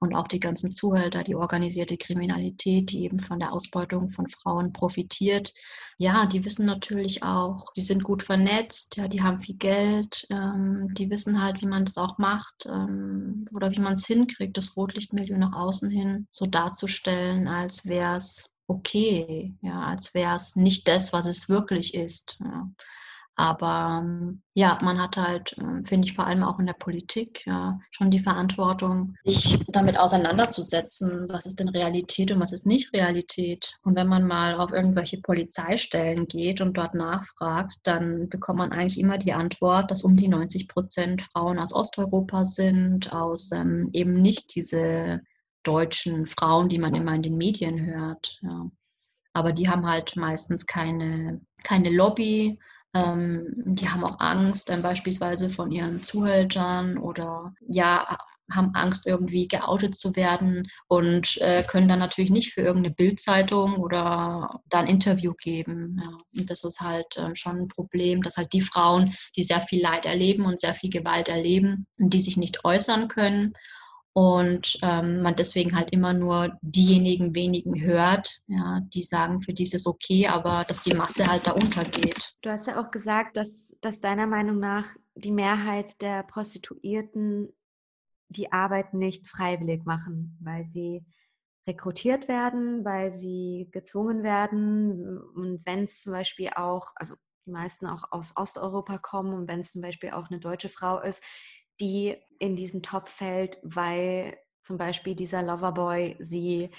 [0.00, 4.72] Und auch die ganzen Zuhälter, die organisierte Kriminalität, die eben von der Ausbeutung von Frauen
[4.72, 5.52] profitiert,
[5.98, 10.88] ja, die wissen natürlich auch, die sind gut vernetzt, ja, die haben viel Geld, ähm,
[10.94, 14.76] die wissen halt, wie man das auch macht ähm, oder wie man es hinkriegt, das
[14.76, 20.88] Rotlichtmilieu nach außen hin so darzustellen, als wäre es okay, ja, als wäre es nicht
[20.88, 22.38] das, was es wirklich ist.
[22.40, 22.70] Ja.
[23.34, 27.46] Aber ähm, ja, man hat halt, ähm, finde ich, vor allem auch in der Politik
[27.46, 32.92] ja schon die Verantwortung, sich damit auseinanderzusetzen, was ist denn Realität und was ist nicht
[32.92, 33.72] Realität.
[33.84, 39.00] Und wenn man mal auf irgendwelche Polizeistellen geht und dort nachfragt, dann bekommt man eigentlich
[39.00, 44.20] immer die Antwort, dass um die 90 Prozent Frauen aus Osteuropa sind, aus ähm, eben
[44.20, 45.22] nicht diese
[45.62, 48.38] deutschen Frauen, die man immer in den Medien hört.
[48.42, 48.70] Ja.
[49.32, 52.58] Aber die haben halt meistens keine, keine Lobby.
[52.94, 58.18] Ähm, die haben auch Angst, dann beispielsweise von ihren Zuhältern oder ja,
[58.50, 63.76] haben Angst, irgendwie geoutet zu werden und äh, können dann natürlich nicht für irgendeine Bildzeitung
[63.76, 65.98] oder da ein Interview geben.
[66.02, 66.10] Ja.
[66.38, 69.82] Und das ist halt äh, schon ein Problem, dass halt die Frauen, die sehr viel
[69.82, 73.54] Leid erleben und sehr viel Gewalt erleben, die sich nicht äußern können
[74.14, 79.62] und ähm, man deswegen halt immer nur diejenigen wenigen hört, ja, die sagen, für die
[79.62, 82.34] ist es okay, aber dass die Masse halt da untergeht.
[82.42, 87.48] Du hast ja auch gesagt, dass, dass deiner Meinung nach die Mehrheit der Prostituierten
[88.28, 91.04] die Arbeit nicht freiwillig machen, weil sie
[91.66, 97.14] rekrutiert werden, weil sie gezwungen werden und wenn es zum Beispiel auch, also
[97.46, 101.00] die meisten auch aus Osteuropa kommen und wenn es zum Beispiel auch eine deutsche Frau
[101.00, 101.22] ist,
[101.80, 106.70] die in diesen Topf fällt, weil zum Beispiel dieser Loverboy sie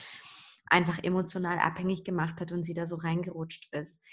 [0.65, 4.03] einfach emotional abhängig gemacht hat und sie da so reingerutscht ist.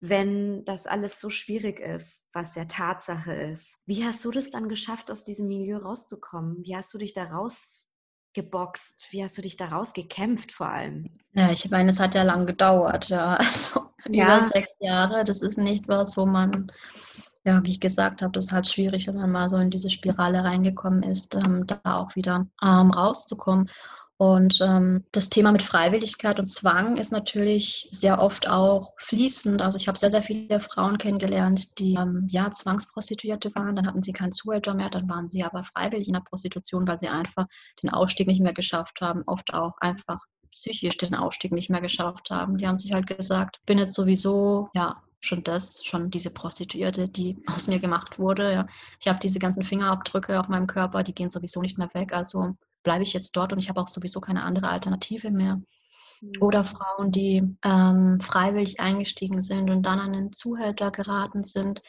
[0.00, 4.68] Wenn das alles so schwierig ist, was ja Tatsache ist, wie hast du das dann
[4.68, 6.62] geschafft, aus diesem Milieu rauszukommen?
[6.62, 7.88] Wie hast du dich da rausgekämpft?
[8.34, 9.06] geboxt?
[9.10, 11.10] Wie hast du dich da rausgekämpft vor allem?
[11.32, 13.36] Ja, ich meine, es hat ja lang gedauert, ja.
[13.38, 14.36] Also ja.
[14.36, 16.70] über sechs Jahre, das ist nicht was, wo man,
[17.44, 19.90] ja, wie ich gesagt habe, das ist halt schwierig, wenn man mal so in diese
[19.90, 23.70] Spirale reingekommen ist, ähm, da auch wieder ähm, rauszukommen.
[24.20, 29.62] Und ähm, das Thema mit Freiwilligkeit und Zwang ist natürlich sehr oft auch fließend.
[29.62, 33.76] Also ich habe sehr, sehr viele Frauen kennengelernt, die ähm, ja Zwangsprostituierte waren.
[33.76, 36.98] Dann hatten sie keinen Zuhälter mehr, dann waren sie aber freiwillig in der Prostitution, weil
[36.98, 37.46] sie einfach
[37.80, 39.22] den Ausstieg nicht mehr geschafft haben.
[39.26, 40.18] Oft auch einfach
[40.50, 42.58] psychisch den Ausstieg nicht mehr geschafft haben.
[42.58, 47.42] Die haben sich halt gesagt, bin jetzt sowieso, ja, schon das, schon diese Prostituierte, die
[47.46, 48.52] aus mir gemacht wurde.
[48.52, 48.66] Ja.
[49.00, 52.12] Ich habe diese ganzen Fingerabdrücke auf meinem Körper, die gehen sowieso nicht mehr weg.
[52.12, 55.60] Also bleibe ich jetzt dort und ich habe auch sowieso keine andere Alternative mehr.
[56.20, 56.30] Mhm.
[56.40, 61.82] Oder Frauen, die ähm, freiwillig eingestiegen sind und dann an den Zuhälter geraten sind.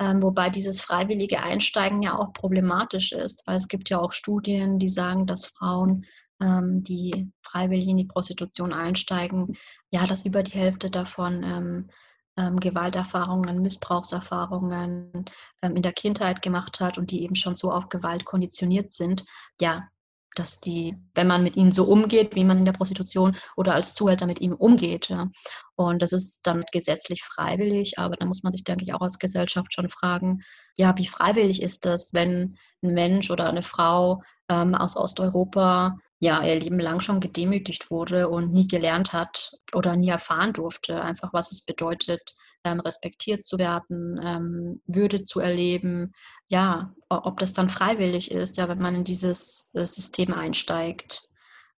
[0.00, 4.80] Ähm, wobei dieses freiwillige Einsteigen ja auch problematisch ist, weil es gibt ja auch Studien,
[4.80, 6.04] die sagen, dass Frauen,
[6.40, 9.56] ähm, die freiwillig in die Prostitution einsteigen,
[9.90, 11.88] ja, dass über die Hälfte davon
[12.36, 15.24] ähm, Gewalterfahrungen, Missbrauchserfahrungen
[15.62, 19.24] ähm, in der Kindheit gemacht hat und die eben schon so auf Gewalt konditioniert sind,
[19.60, 19.88] ja,
[20.34, 23.94] dass die, wenn man mit ihnen so umgeht, wie man in der Prostitution oder als
[23.94, 25.08] Zuhälter mit ihm umgeht.
[25.08, 25.30] Ja.
[25.76, 29.18] Und das ist dann gesetzlich freiwillig, aber da muss man sich, denke ich, auch als
[29.18, 30.42] Gesellschaft schon fragen,
[30.76, 36.42] ja, wie freiwillig ist das, wenn ein Mensch oder eine Frau ähm, aus Osteuropa ja
[36.42, 41.32] ihr Leben lang schon gedemütigt wurde und nie gelernt hat oder nie erfahren durfte, einfach
[41.32, 42.34] was es bedeutet,
[42.64, 46.14] ähm, respektiert zu werden, ähm, Würde zu erleben,
[46.48, 51.28] ja, ob das dann freiwillig ist, ja, wenn man in dieses äh, System einsteigt.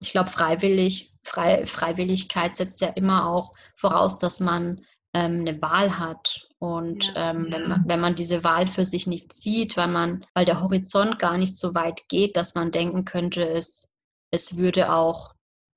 [0.01, 5.99] Ich glaube, freiwillig, Frei, Freiwilligkeit setzt ja immer auch voraus, dass man ähm, eine Wahl
[5.99, 6.49] hat.
[6.59, 10.27] Und ja, ähm, wenn, man, wenn man diese Wahl für sich nicht sieht, weil man,
[10.35, 13.94] weil der Horizont gar nicht so weit geht, dass man denken könnte, es,
[14.35, 15.33] es würde auch,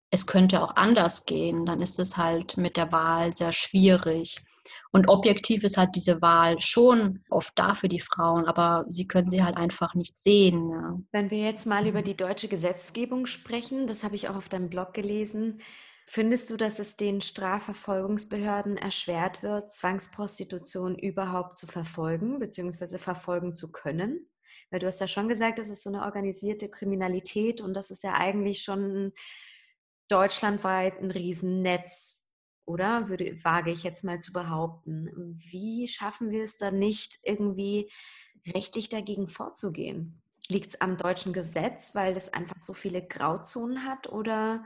[0.09, 4.43] es könnte auch anders gehen, dann ist es halt mit der Wahl sehr schwierig.
[4.91, 9.29] Und objektiv ist halt diese Wahl schon oft da für die Frauen, aber sie können
[9.29, 10.69] sie halt einfach nicht sehen.
[10.69, 10.97] Ja.
[11.11, 12.05] Wenn wir jetzt mal über mhm.
[12.05, 15.61] die deutsche Gesetzgebung sprechen, das habe ich auch auf deinem Blog gelesen,
[16.09, 22.97] Findest du, dass es den Strafverfolgungsbehörden erschwert wird, Zwangsprostitution überhaupt zu verfolgen bzw.
[22.97, 24.29] verfolgen zu können?
[24.69, 28.03] Weil du hast ja schon gesagt, das ist so eine organisierte Kriminalität und das ist
[28.03, 29.13] ja eigentlich schon
[30.09, 32.17] deutschlandweit ein Riesennetz
[32.67, 33.07] oder?
[33.09, 35.39] Würde, wage ich jetzt mal zu behaupten.
[35.49, 37.89] Wie schaffen wir es dann nicht, irgendwie
[38.45, 40.21] rechtlich dagegen vorzugehen?
[40.49, 44.63] Liegt es am deutschen Gesetz, weil es einfach so viele Grauzonen hat oder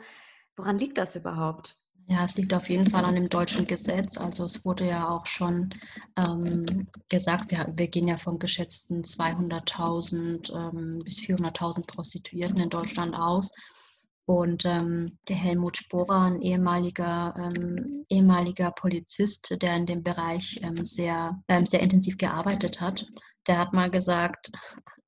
[0.56, 1.81] woran liegt das überhaupt?
[2.08, 4.18] Ja, es liegt auf jeden Fall an dem deutschen Gesetz.
[4.18, 5.70] Also es wurde ja auch schon
[6.18, 13.16] ähm, gesagt, wir, wir, gehen ja von geschätzten 200.000 ähm, bis 400.000 Prostituierten in Deutschland
[13.16, 13.52] aus.
[14.26, 20.86] Und ähm, der Helmut Sporer, ein ehemaliger, ähm, ehemaliger Polizist, der in dem Bereich ähm,
[20.86, 23.08] sehr, ähm, sehr intensiv gearbeitet hat,
[23.48, 24.52] der hat mal gesagt,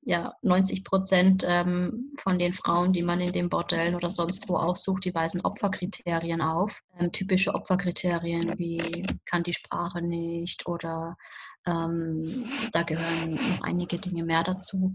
[0.05, 4.57] ja, 90 Prozent ähm, von den Frauen, die man in den Bordellen oder sonst wo
[4.57, 6.81] aufsucht, die weisen Opferkriterien auf.
[6.99, 11.15] Ähm, typische Opferkriterien wie kann die Sprache nicht oder
[11.65, 14.93] ähm, da gehören noch einige Dinge mehr dazu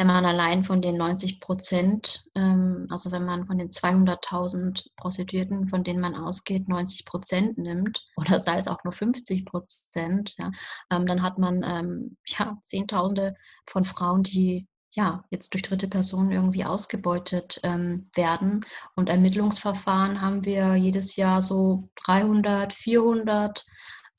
[0.00, 5.68] wenn man allein von den 90 Prozent, ähm, also wenn man von den 200.000 Prostituierten,
[5.68, 10.52] von denen man ausgeht, 90 Prozent nimmt, oder sei es auch nur 50 Prozent, ja,
[10.90, 13.34] ähm, dann hat man ähm, ja, Zehntausende
[13.66, 18.64] von Frauen, die ja, jetzt durch dritte Personen irgendwie ausgebeutet ähm, werden.
[18.94, 23.64] Und Ermittlungsverfahren haben wir jedes Jahr so 300, 400 ähm,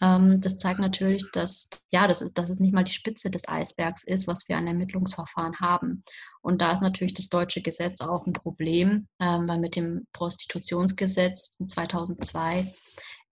[0.02, 4.04] das zeigt natürlich, dass, ja, das ist, dass es nicht mal die Spitze des Eisbergs
[4.04, 6.02] ist, was wir an Ermittlungsverfahren haben.
[6.42, 11.58] Und da ist natürlich das deutsche Gesetz auch ein Problem, ähm, weil mit dem Prostitutionsgesetz
[11.68, 12.74] 2002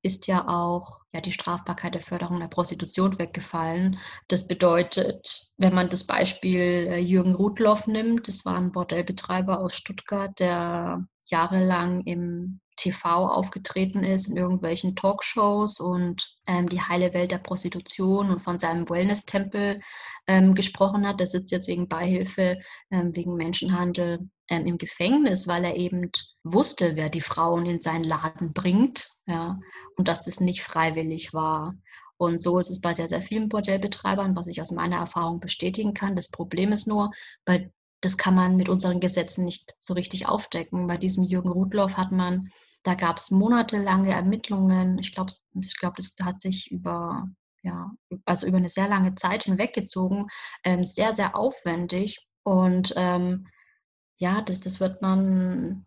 [0.02, 3.98] ist ja auch ja, die Strafbarkeit der Förderung der Prostitution weggefallen.
[4.28, 9.76] Das bedeutet, wenn man das Beispiel äh, Jürgen Rudloff nimmt, das war ein Bordellbetreiber aus
[9.76, 17.32] Stuttgart, der jahrelang im TV aufgetreten ist, in irgendwelchen Talkshows und ähm, die heile Welt
[17.32, 19.82] der Prostitution und von seinem Wellness-Tempel
[20.28, 21.20] ähm, gesprochen hat.
[21.20, 22.58] Der sitzt jetzt wegen Beihilfe,
[22.90, 26.10] ähm, wegen Menschenhandel ähm, im Gefängnis, weil er eben
[26.44, 29.60] wusste, wer die Frauen in seinen Laden bringt ja,
[29.98, 31.76] und dass das nicht freiwillig war.
[32.18, 35.94] Und so ist es bei sehr, sehr vielen Bordellbetreibern, was ich aus meiner Erfahrung bestätigen
[35.94, 36.16] kann.
[36.16, 37.12] Das Problem ist nur,
[37.46, 40.88] bei das kann man mit unseren Gesetzen nicht so richtig aufdecken.
[40.88, 42.50] Bei diesem Jürgen Rudloff hat man
[42.84, 45.00] da gab es monatelange Ermittlungen.
[45.00, 47.28] Ich glaube, ich glaub, das hat sich über,
[47.62, 47.92] ja,
[48.26, 50.28] also über eine sehr lange Zeit hinweggezogen,
[50.64, 52.26] ähm, sehr, sehr aufwendig.
[52.44, 53.48] Und ähm,
[54.18, 55.86] ja, das, das wird man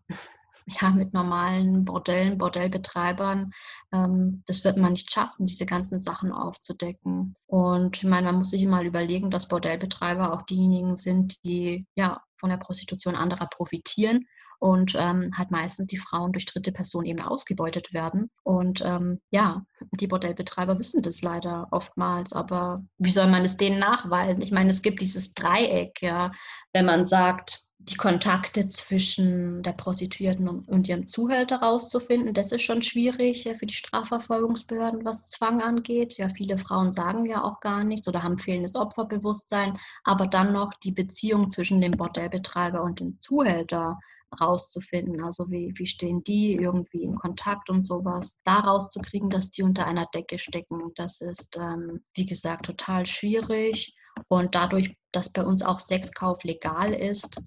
[0.67, 3.51] ja, mit normalen Bordellen, Bordellbetreibern,
[3.91, 7.35] ähm, das wird man nicht schaffen, diese ganzen Sachen aufzudecken.
[7.45, 12.21] Und ich meine, man muss sich mal überlegen, dass Bordellbetreiber auch diejenigen sind, die ja
[12.37, 14.25] von der Prostitution anderer profitieren
[14.63, 18.29] und ähm, halt meistens die Frauen durch dritte Personen eben ausgebeutet werden.
[18.43, 23.77] Und ähm, ja, die Bordellbetreiber wissen das leider oftmals, aber wie soll man es denen
[23.77, 24.41] nachweisen?
[24.41, 26.31] Ich meine, es gibt dieses Dreieck, ja,
[26.71, 32.81] wenn man sagt, die Kontakte zwischen der Prostituierten und ihrem Zuhälter rauszufinden, das ist schon
[32.81, 36.17] schwierig für die Strafverfolgungsbehörden, was Zwang angeht.
[36.17, 40.73] Ja, viele Frauen sagen ja auch gar nichts oder haben fehlendes Opferbewusstsein, aber dann noch
[40.75, 43.99] die Beziehung zwischen dem Bordellbetreiber und dem Zuhälter
[44.39, 45.21] rauszufinden.
[45.21, 48.37] Also wie, wie stehen die irgendwie in Kontakt und sowas.
[48.45, 53.95] Da rauszukriegen, dass die unter einer Decke stecken, das ist, ähm, wie gesagt, total schwierig.
[54.27, 57.41] Und dadurch, dass bei uns auch Sexkauf legal ist,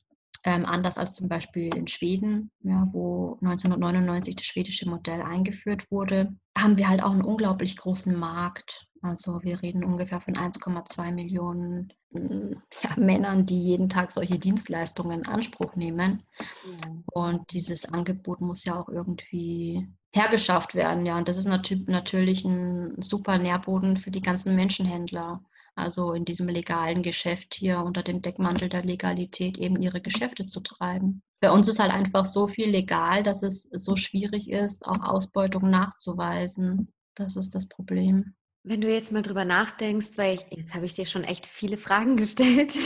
[0.47, 6.37] ähm, anders als zum Beispiel in Schweden, ja, wo 1999 das schwedische Modell eingeführt wurde,
[6.57, 8.87] haben wir halt auch einen unglaublich großen Markt.
[9.03, 15.21] Also wir reden ungefähr von 1,2 Millionen hm, ja, Männern, die jeden Tag solche Dienstleistungen
[15.21, 16.23] in Anspruch nehmen.
[16.39, 16.97] Ja.
[17.13, 21.07] Und dieses Angebot muss ja auch irgendwie hergeschafft werden.
[21.07, 25.43] Ja, und das ist nat natürlich ein super Nährboden für die ganzen Menschenhändler
[25.77, 30.61] also in diesem legalen Geschäft hier unter dem Deckmantel der Legalität eben ihre Geschäfte zu
[30.61, 31.23] treiben.
[31.41, 35.71] Bei uns ist halt einfach so viel legal, dass es so schwierig ist, auch Ausbeutung
[35.71, 36.93] nachzuweisen.
[37.15, 38.35] Das ist das Problem.
[38.65, 41.77] Wenn du jetzt mal drüber nachdenkst, weil ich, jetzt habe ich dir schon echt viele
[41.77, 42.77] Fragen gestellt,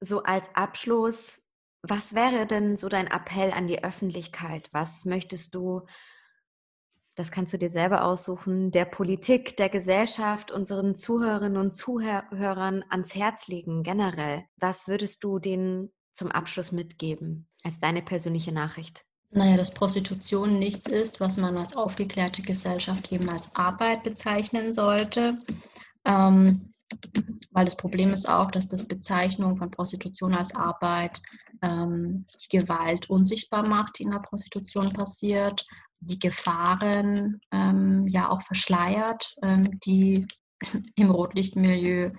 [0.00, 1.42] so als Abschluss,
[1.82, 4.68] was wäre denn so dein Appell an die Öffentlichkeit?
[4.72, 5.82] Was möchtest du
[7.14, 13.14] das kannst du dir selber aussuchen, der Politik, der Gesellschaft, unseren Zuhörerinnen und Zuhörern ans
[13.14, 14.44] Herz legen, generell?
[14.56, 19.04] Was würdest du denen zum Abschluss mitgeben als deine persönliche Nachricht?
[19.30, 25.38] Naja, dass Prostitution nichts ist, was man als aufgeklärte Gesellschaft eben als Arbeit bezeichnen sollte.
[26.04, 26.68] Ähm,
[27.52, 31.20] weil das Problem ist auch, dass das Bezeichnung von Prostitution als Arbeit
[31.62, 35.66] ähm, die Gewalt unsichtbar macht, die in der Prostitution passiert,
[36.02, 40.26] die Gefahren ähm, ja auch verschleiert, ähm, die
[40.96, 42.10] im Rotlichtmilieu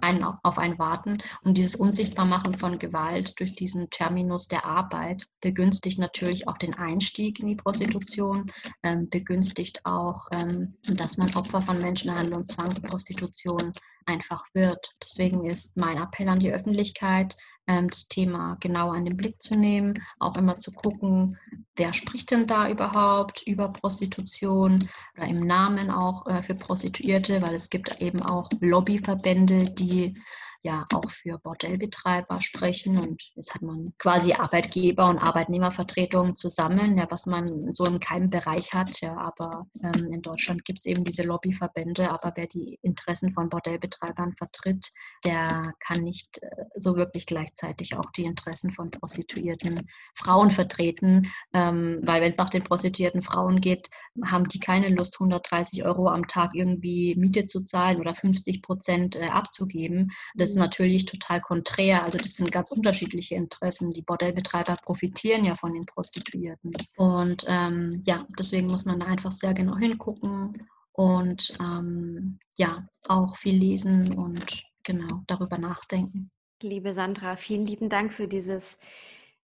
[0.00, 1.18] einen, auf einen warten.
[1.42, 7.40] Und dieses Unsichtbarmachen von Gewalt durch diesen Terminus der Arbeit begünstigt natürlich auch den Einstieg
[7.40, 8.46] in die Prostitution,
[8.82, 13.72] ähm, begünstigt auch, ähm, dass man Opfer von Menschenhandel und Zwangsprostitution
[14.08, 14.92] einfach wird.
[15.02, 19.54] Deswegen ist mein Appell an die Öffentlichkeit, ähm, das Thema genau an den Blick zu
[19.54, 21.38] nehmen, auch immer zu gucken,
[21.76, 24.78] wer spricht denn da überhaupt über Prostitution
[25.16, 30.18] oder im Namen auch äh, für Prostituierte, weil es gibt eben auch Lobbyverbände, die
[30.62, 32.98] ja auch für Bordellbetreiber sprechen.
[32.98, 38.30] Und jetzt hat man quasi Arbeitgeber und Arbeitnehmervertretungen zusammen, ja, was man so in keinem
[38.30, 42.78] Bereich hat, ja, aber ähm, in Deutschland gibt es eben diese Lobbyverbände, aber wer die
[42.82, 44.90] Interessen von Bordellbetreibern vertritt,
[45.24, 52.00] der kann nicht äh, so wirklich gleichzeitig auch die Interessen von prostituierten Frauen vertreten, ähm,
[52.02, 53.88] weil wenn es nach den prostituierten Frauen geht,
[54.24, 59.16] haben die keine Lust, 130 Euro am Tag irgendwie Miete zu zahlen oder 50 Prozent
[59.16, 60.10] äh, abzugeben.
[60.34, 62.04] Das ist natürlich total konträr.
[62.04, 63.92] Also das sind ganz unterschiedliche Interessen.
[63.92, 66.72] Die Bordellbetreiber profitieren ja von den Prostituierten.
[66.96, 73.36] Und ähm, ja, deswegen muss man da einfach sehr genau hingucken und ähm, ja, auch
[73.36, 76.30] viel lesen und genau darüber nachdenken.
[76.60, 78.78] Liebe Sandra, vielen lieben Dank für dieses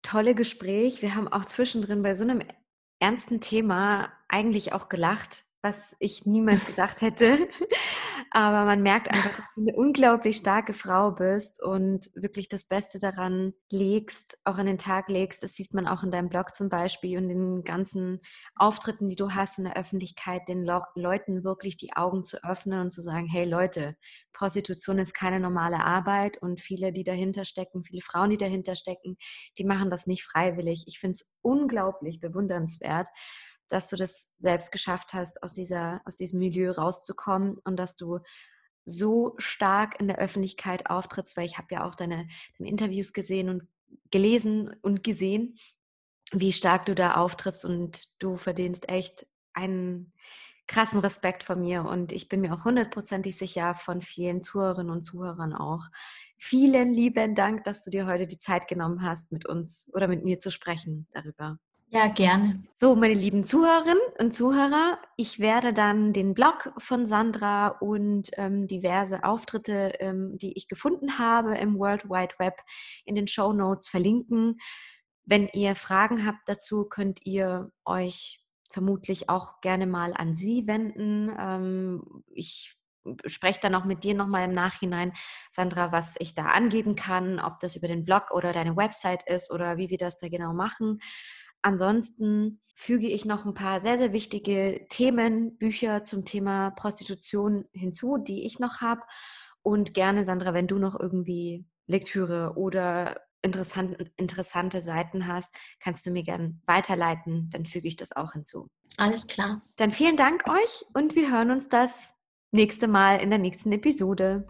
[0.01, 1.01] tolle Gespräch.
[1.01, 2.41] Wir haben auch zwischendrin bei so einem
[2.99, 7.47] ernsten Thema eigentlich auch gelacht was ich niemals gedacht hätte.
[8.31, 12.99] Aber man merkt einfach, dass du eine unglaublich starke Frau bist und wirklich das Beste
[12.99, 15.41] daran legst, auch an den Tag legst.
[15.41, 18.19] Das sieht man auch in deinem Blog zum Beispiel und den ganzen
[18.55, 22.81] Auftritten, die du hast in der Öffentlichkeit, den Le Leuten wirklich die Augen zu öffnen
[22.81, 23.97] und zu sagen, hey Leute,
[24.31, 29.17] Prostitution ist keine normale Arbeit und viele, die dahinter stecken, viele Frauen, die dahinter stecken,
[29.57, 30.85] die machen das nicht freiwillig.
[30.87, 33.07] Ich finde es unglaublich bewundernswert
[33.69, 38.19] dass du das selbst geschafft hast, aus, dieser, aus diesem Milieu rauszukommen und dass du
[38.85, 43.49] so stark in der Öffentlichkeit auftrittst, weil ich habe ja auch deine, deine Interviews gesehen
[43.49, 43.67] und
[44.11, 45.57] gelesen und gesehen,
[46.31, 50.13] wie stark du da auftrittst und du verdienst echt einen
[50.67, 55.01] krassen Respekt von mir und ich bin mir auch hundertprozentig sicher von vielen Zuhörerinnen und
[55.01, 55.85] Zuhörern auch.
[56.37, 60.23] Vielen lieben Dank, dass du dir heute die Zeit genommen hast, mit uns oder mit
[60.23, 61.59] mir zu sprechen darüber.
[61.91, 62.63] Ja, gerne.
[62.75, 68.67] So, meine lieben Zuhörerinnen und Zuhörer, ich werde dann den Blog von Sandra und ähm,
[68.67, 72.61] diverse Auftritte, ähm, die ich gefunden habe im World Wide Web,
[73.05, 74.59] in den Show Notes verlinken.
[75.25, 81.35] Wenn ihr Fragen habt dazu, könnt ihr euch vermutlich auch gerne mal an sie wenden.
[81.39, 82.75] Ähm, ich
[83.25, 85.13] spreche dann auch mit dir nochmal im Nachhinein,
[85.49, 89.51] Sandra, was ich da angeben kann, ob das über den Blog oder deine Website ist
[89.51, 90.99] oder wie wir das da genau machen.
[91.61, 98.17] Ansonsten füge ich noch ein paar sehr, sehr wichtige Themen, Bücher zum Thema Prostitution hinzu,
[98.17, 99.01] die ich noch habe.
[99.61, 106.11] Und gerne, Sandra, wenn du noch irgendwie Lektüre oder interessante, interessante Seiten hast, kannst du
[106.11, 108.67] mir gerne weiterleiten, dann füge ich das auch hinzu.
[108.97, 109.61] Alles klar.
[109.77, 112.15] Dann vielen Dank euch und wir hören uns das
[112.51, 114.47] nächste Mal in der nächsten Episode.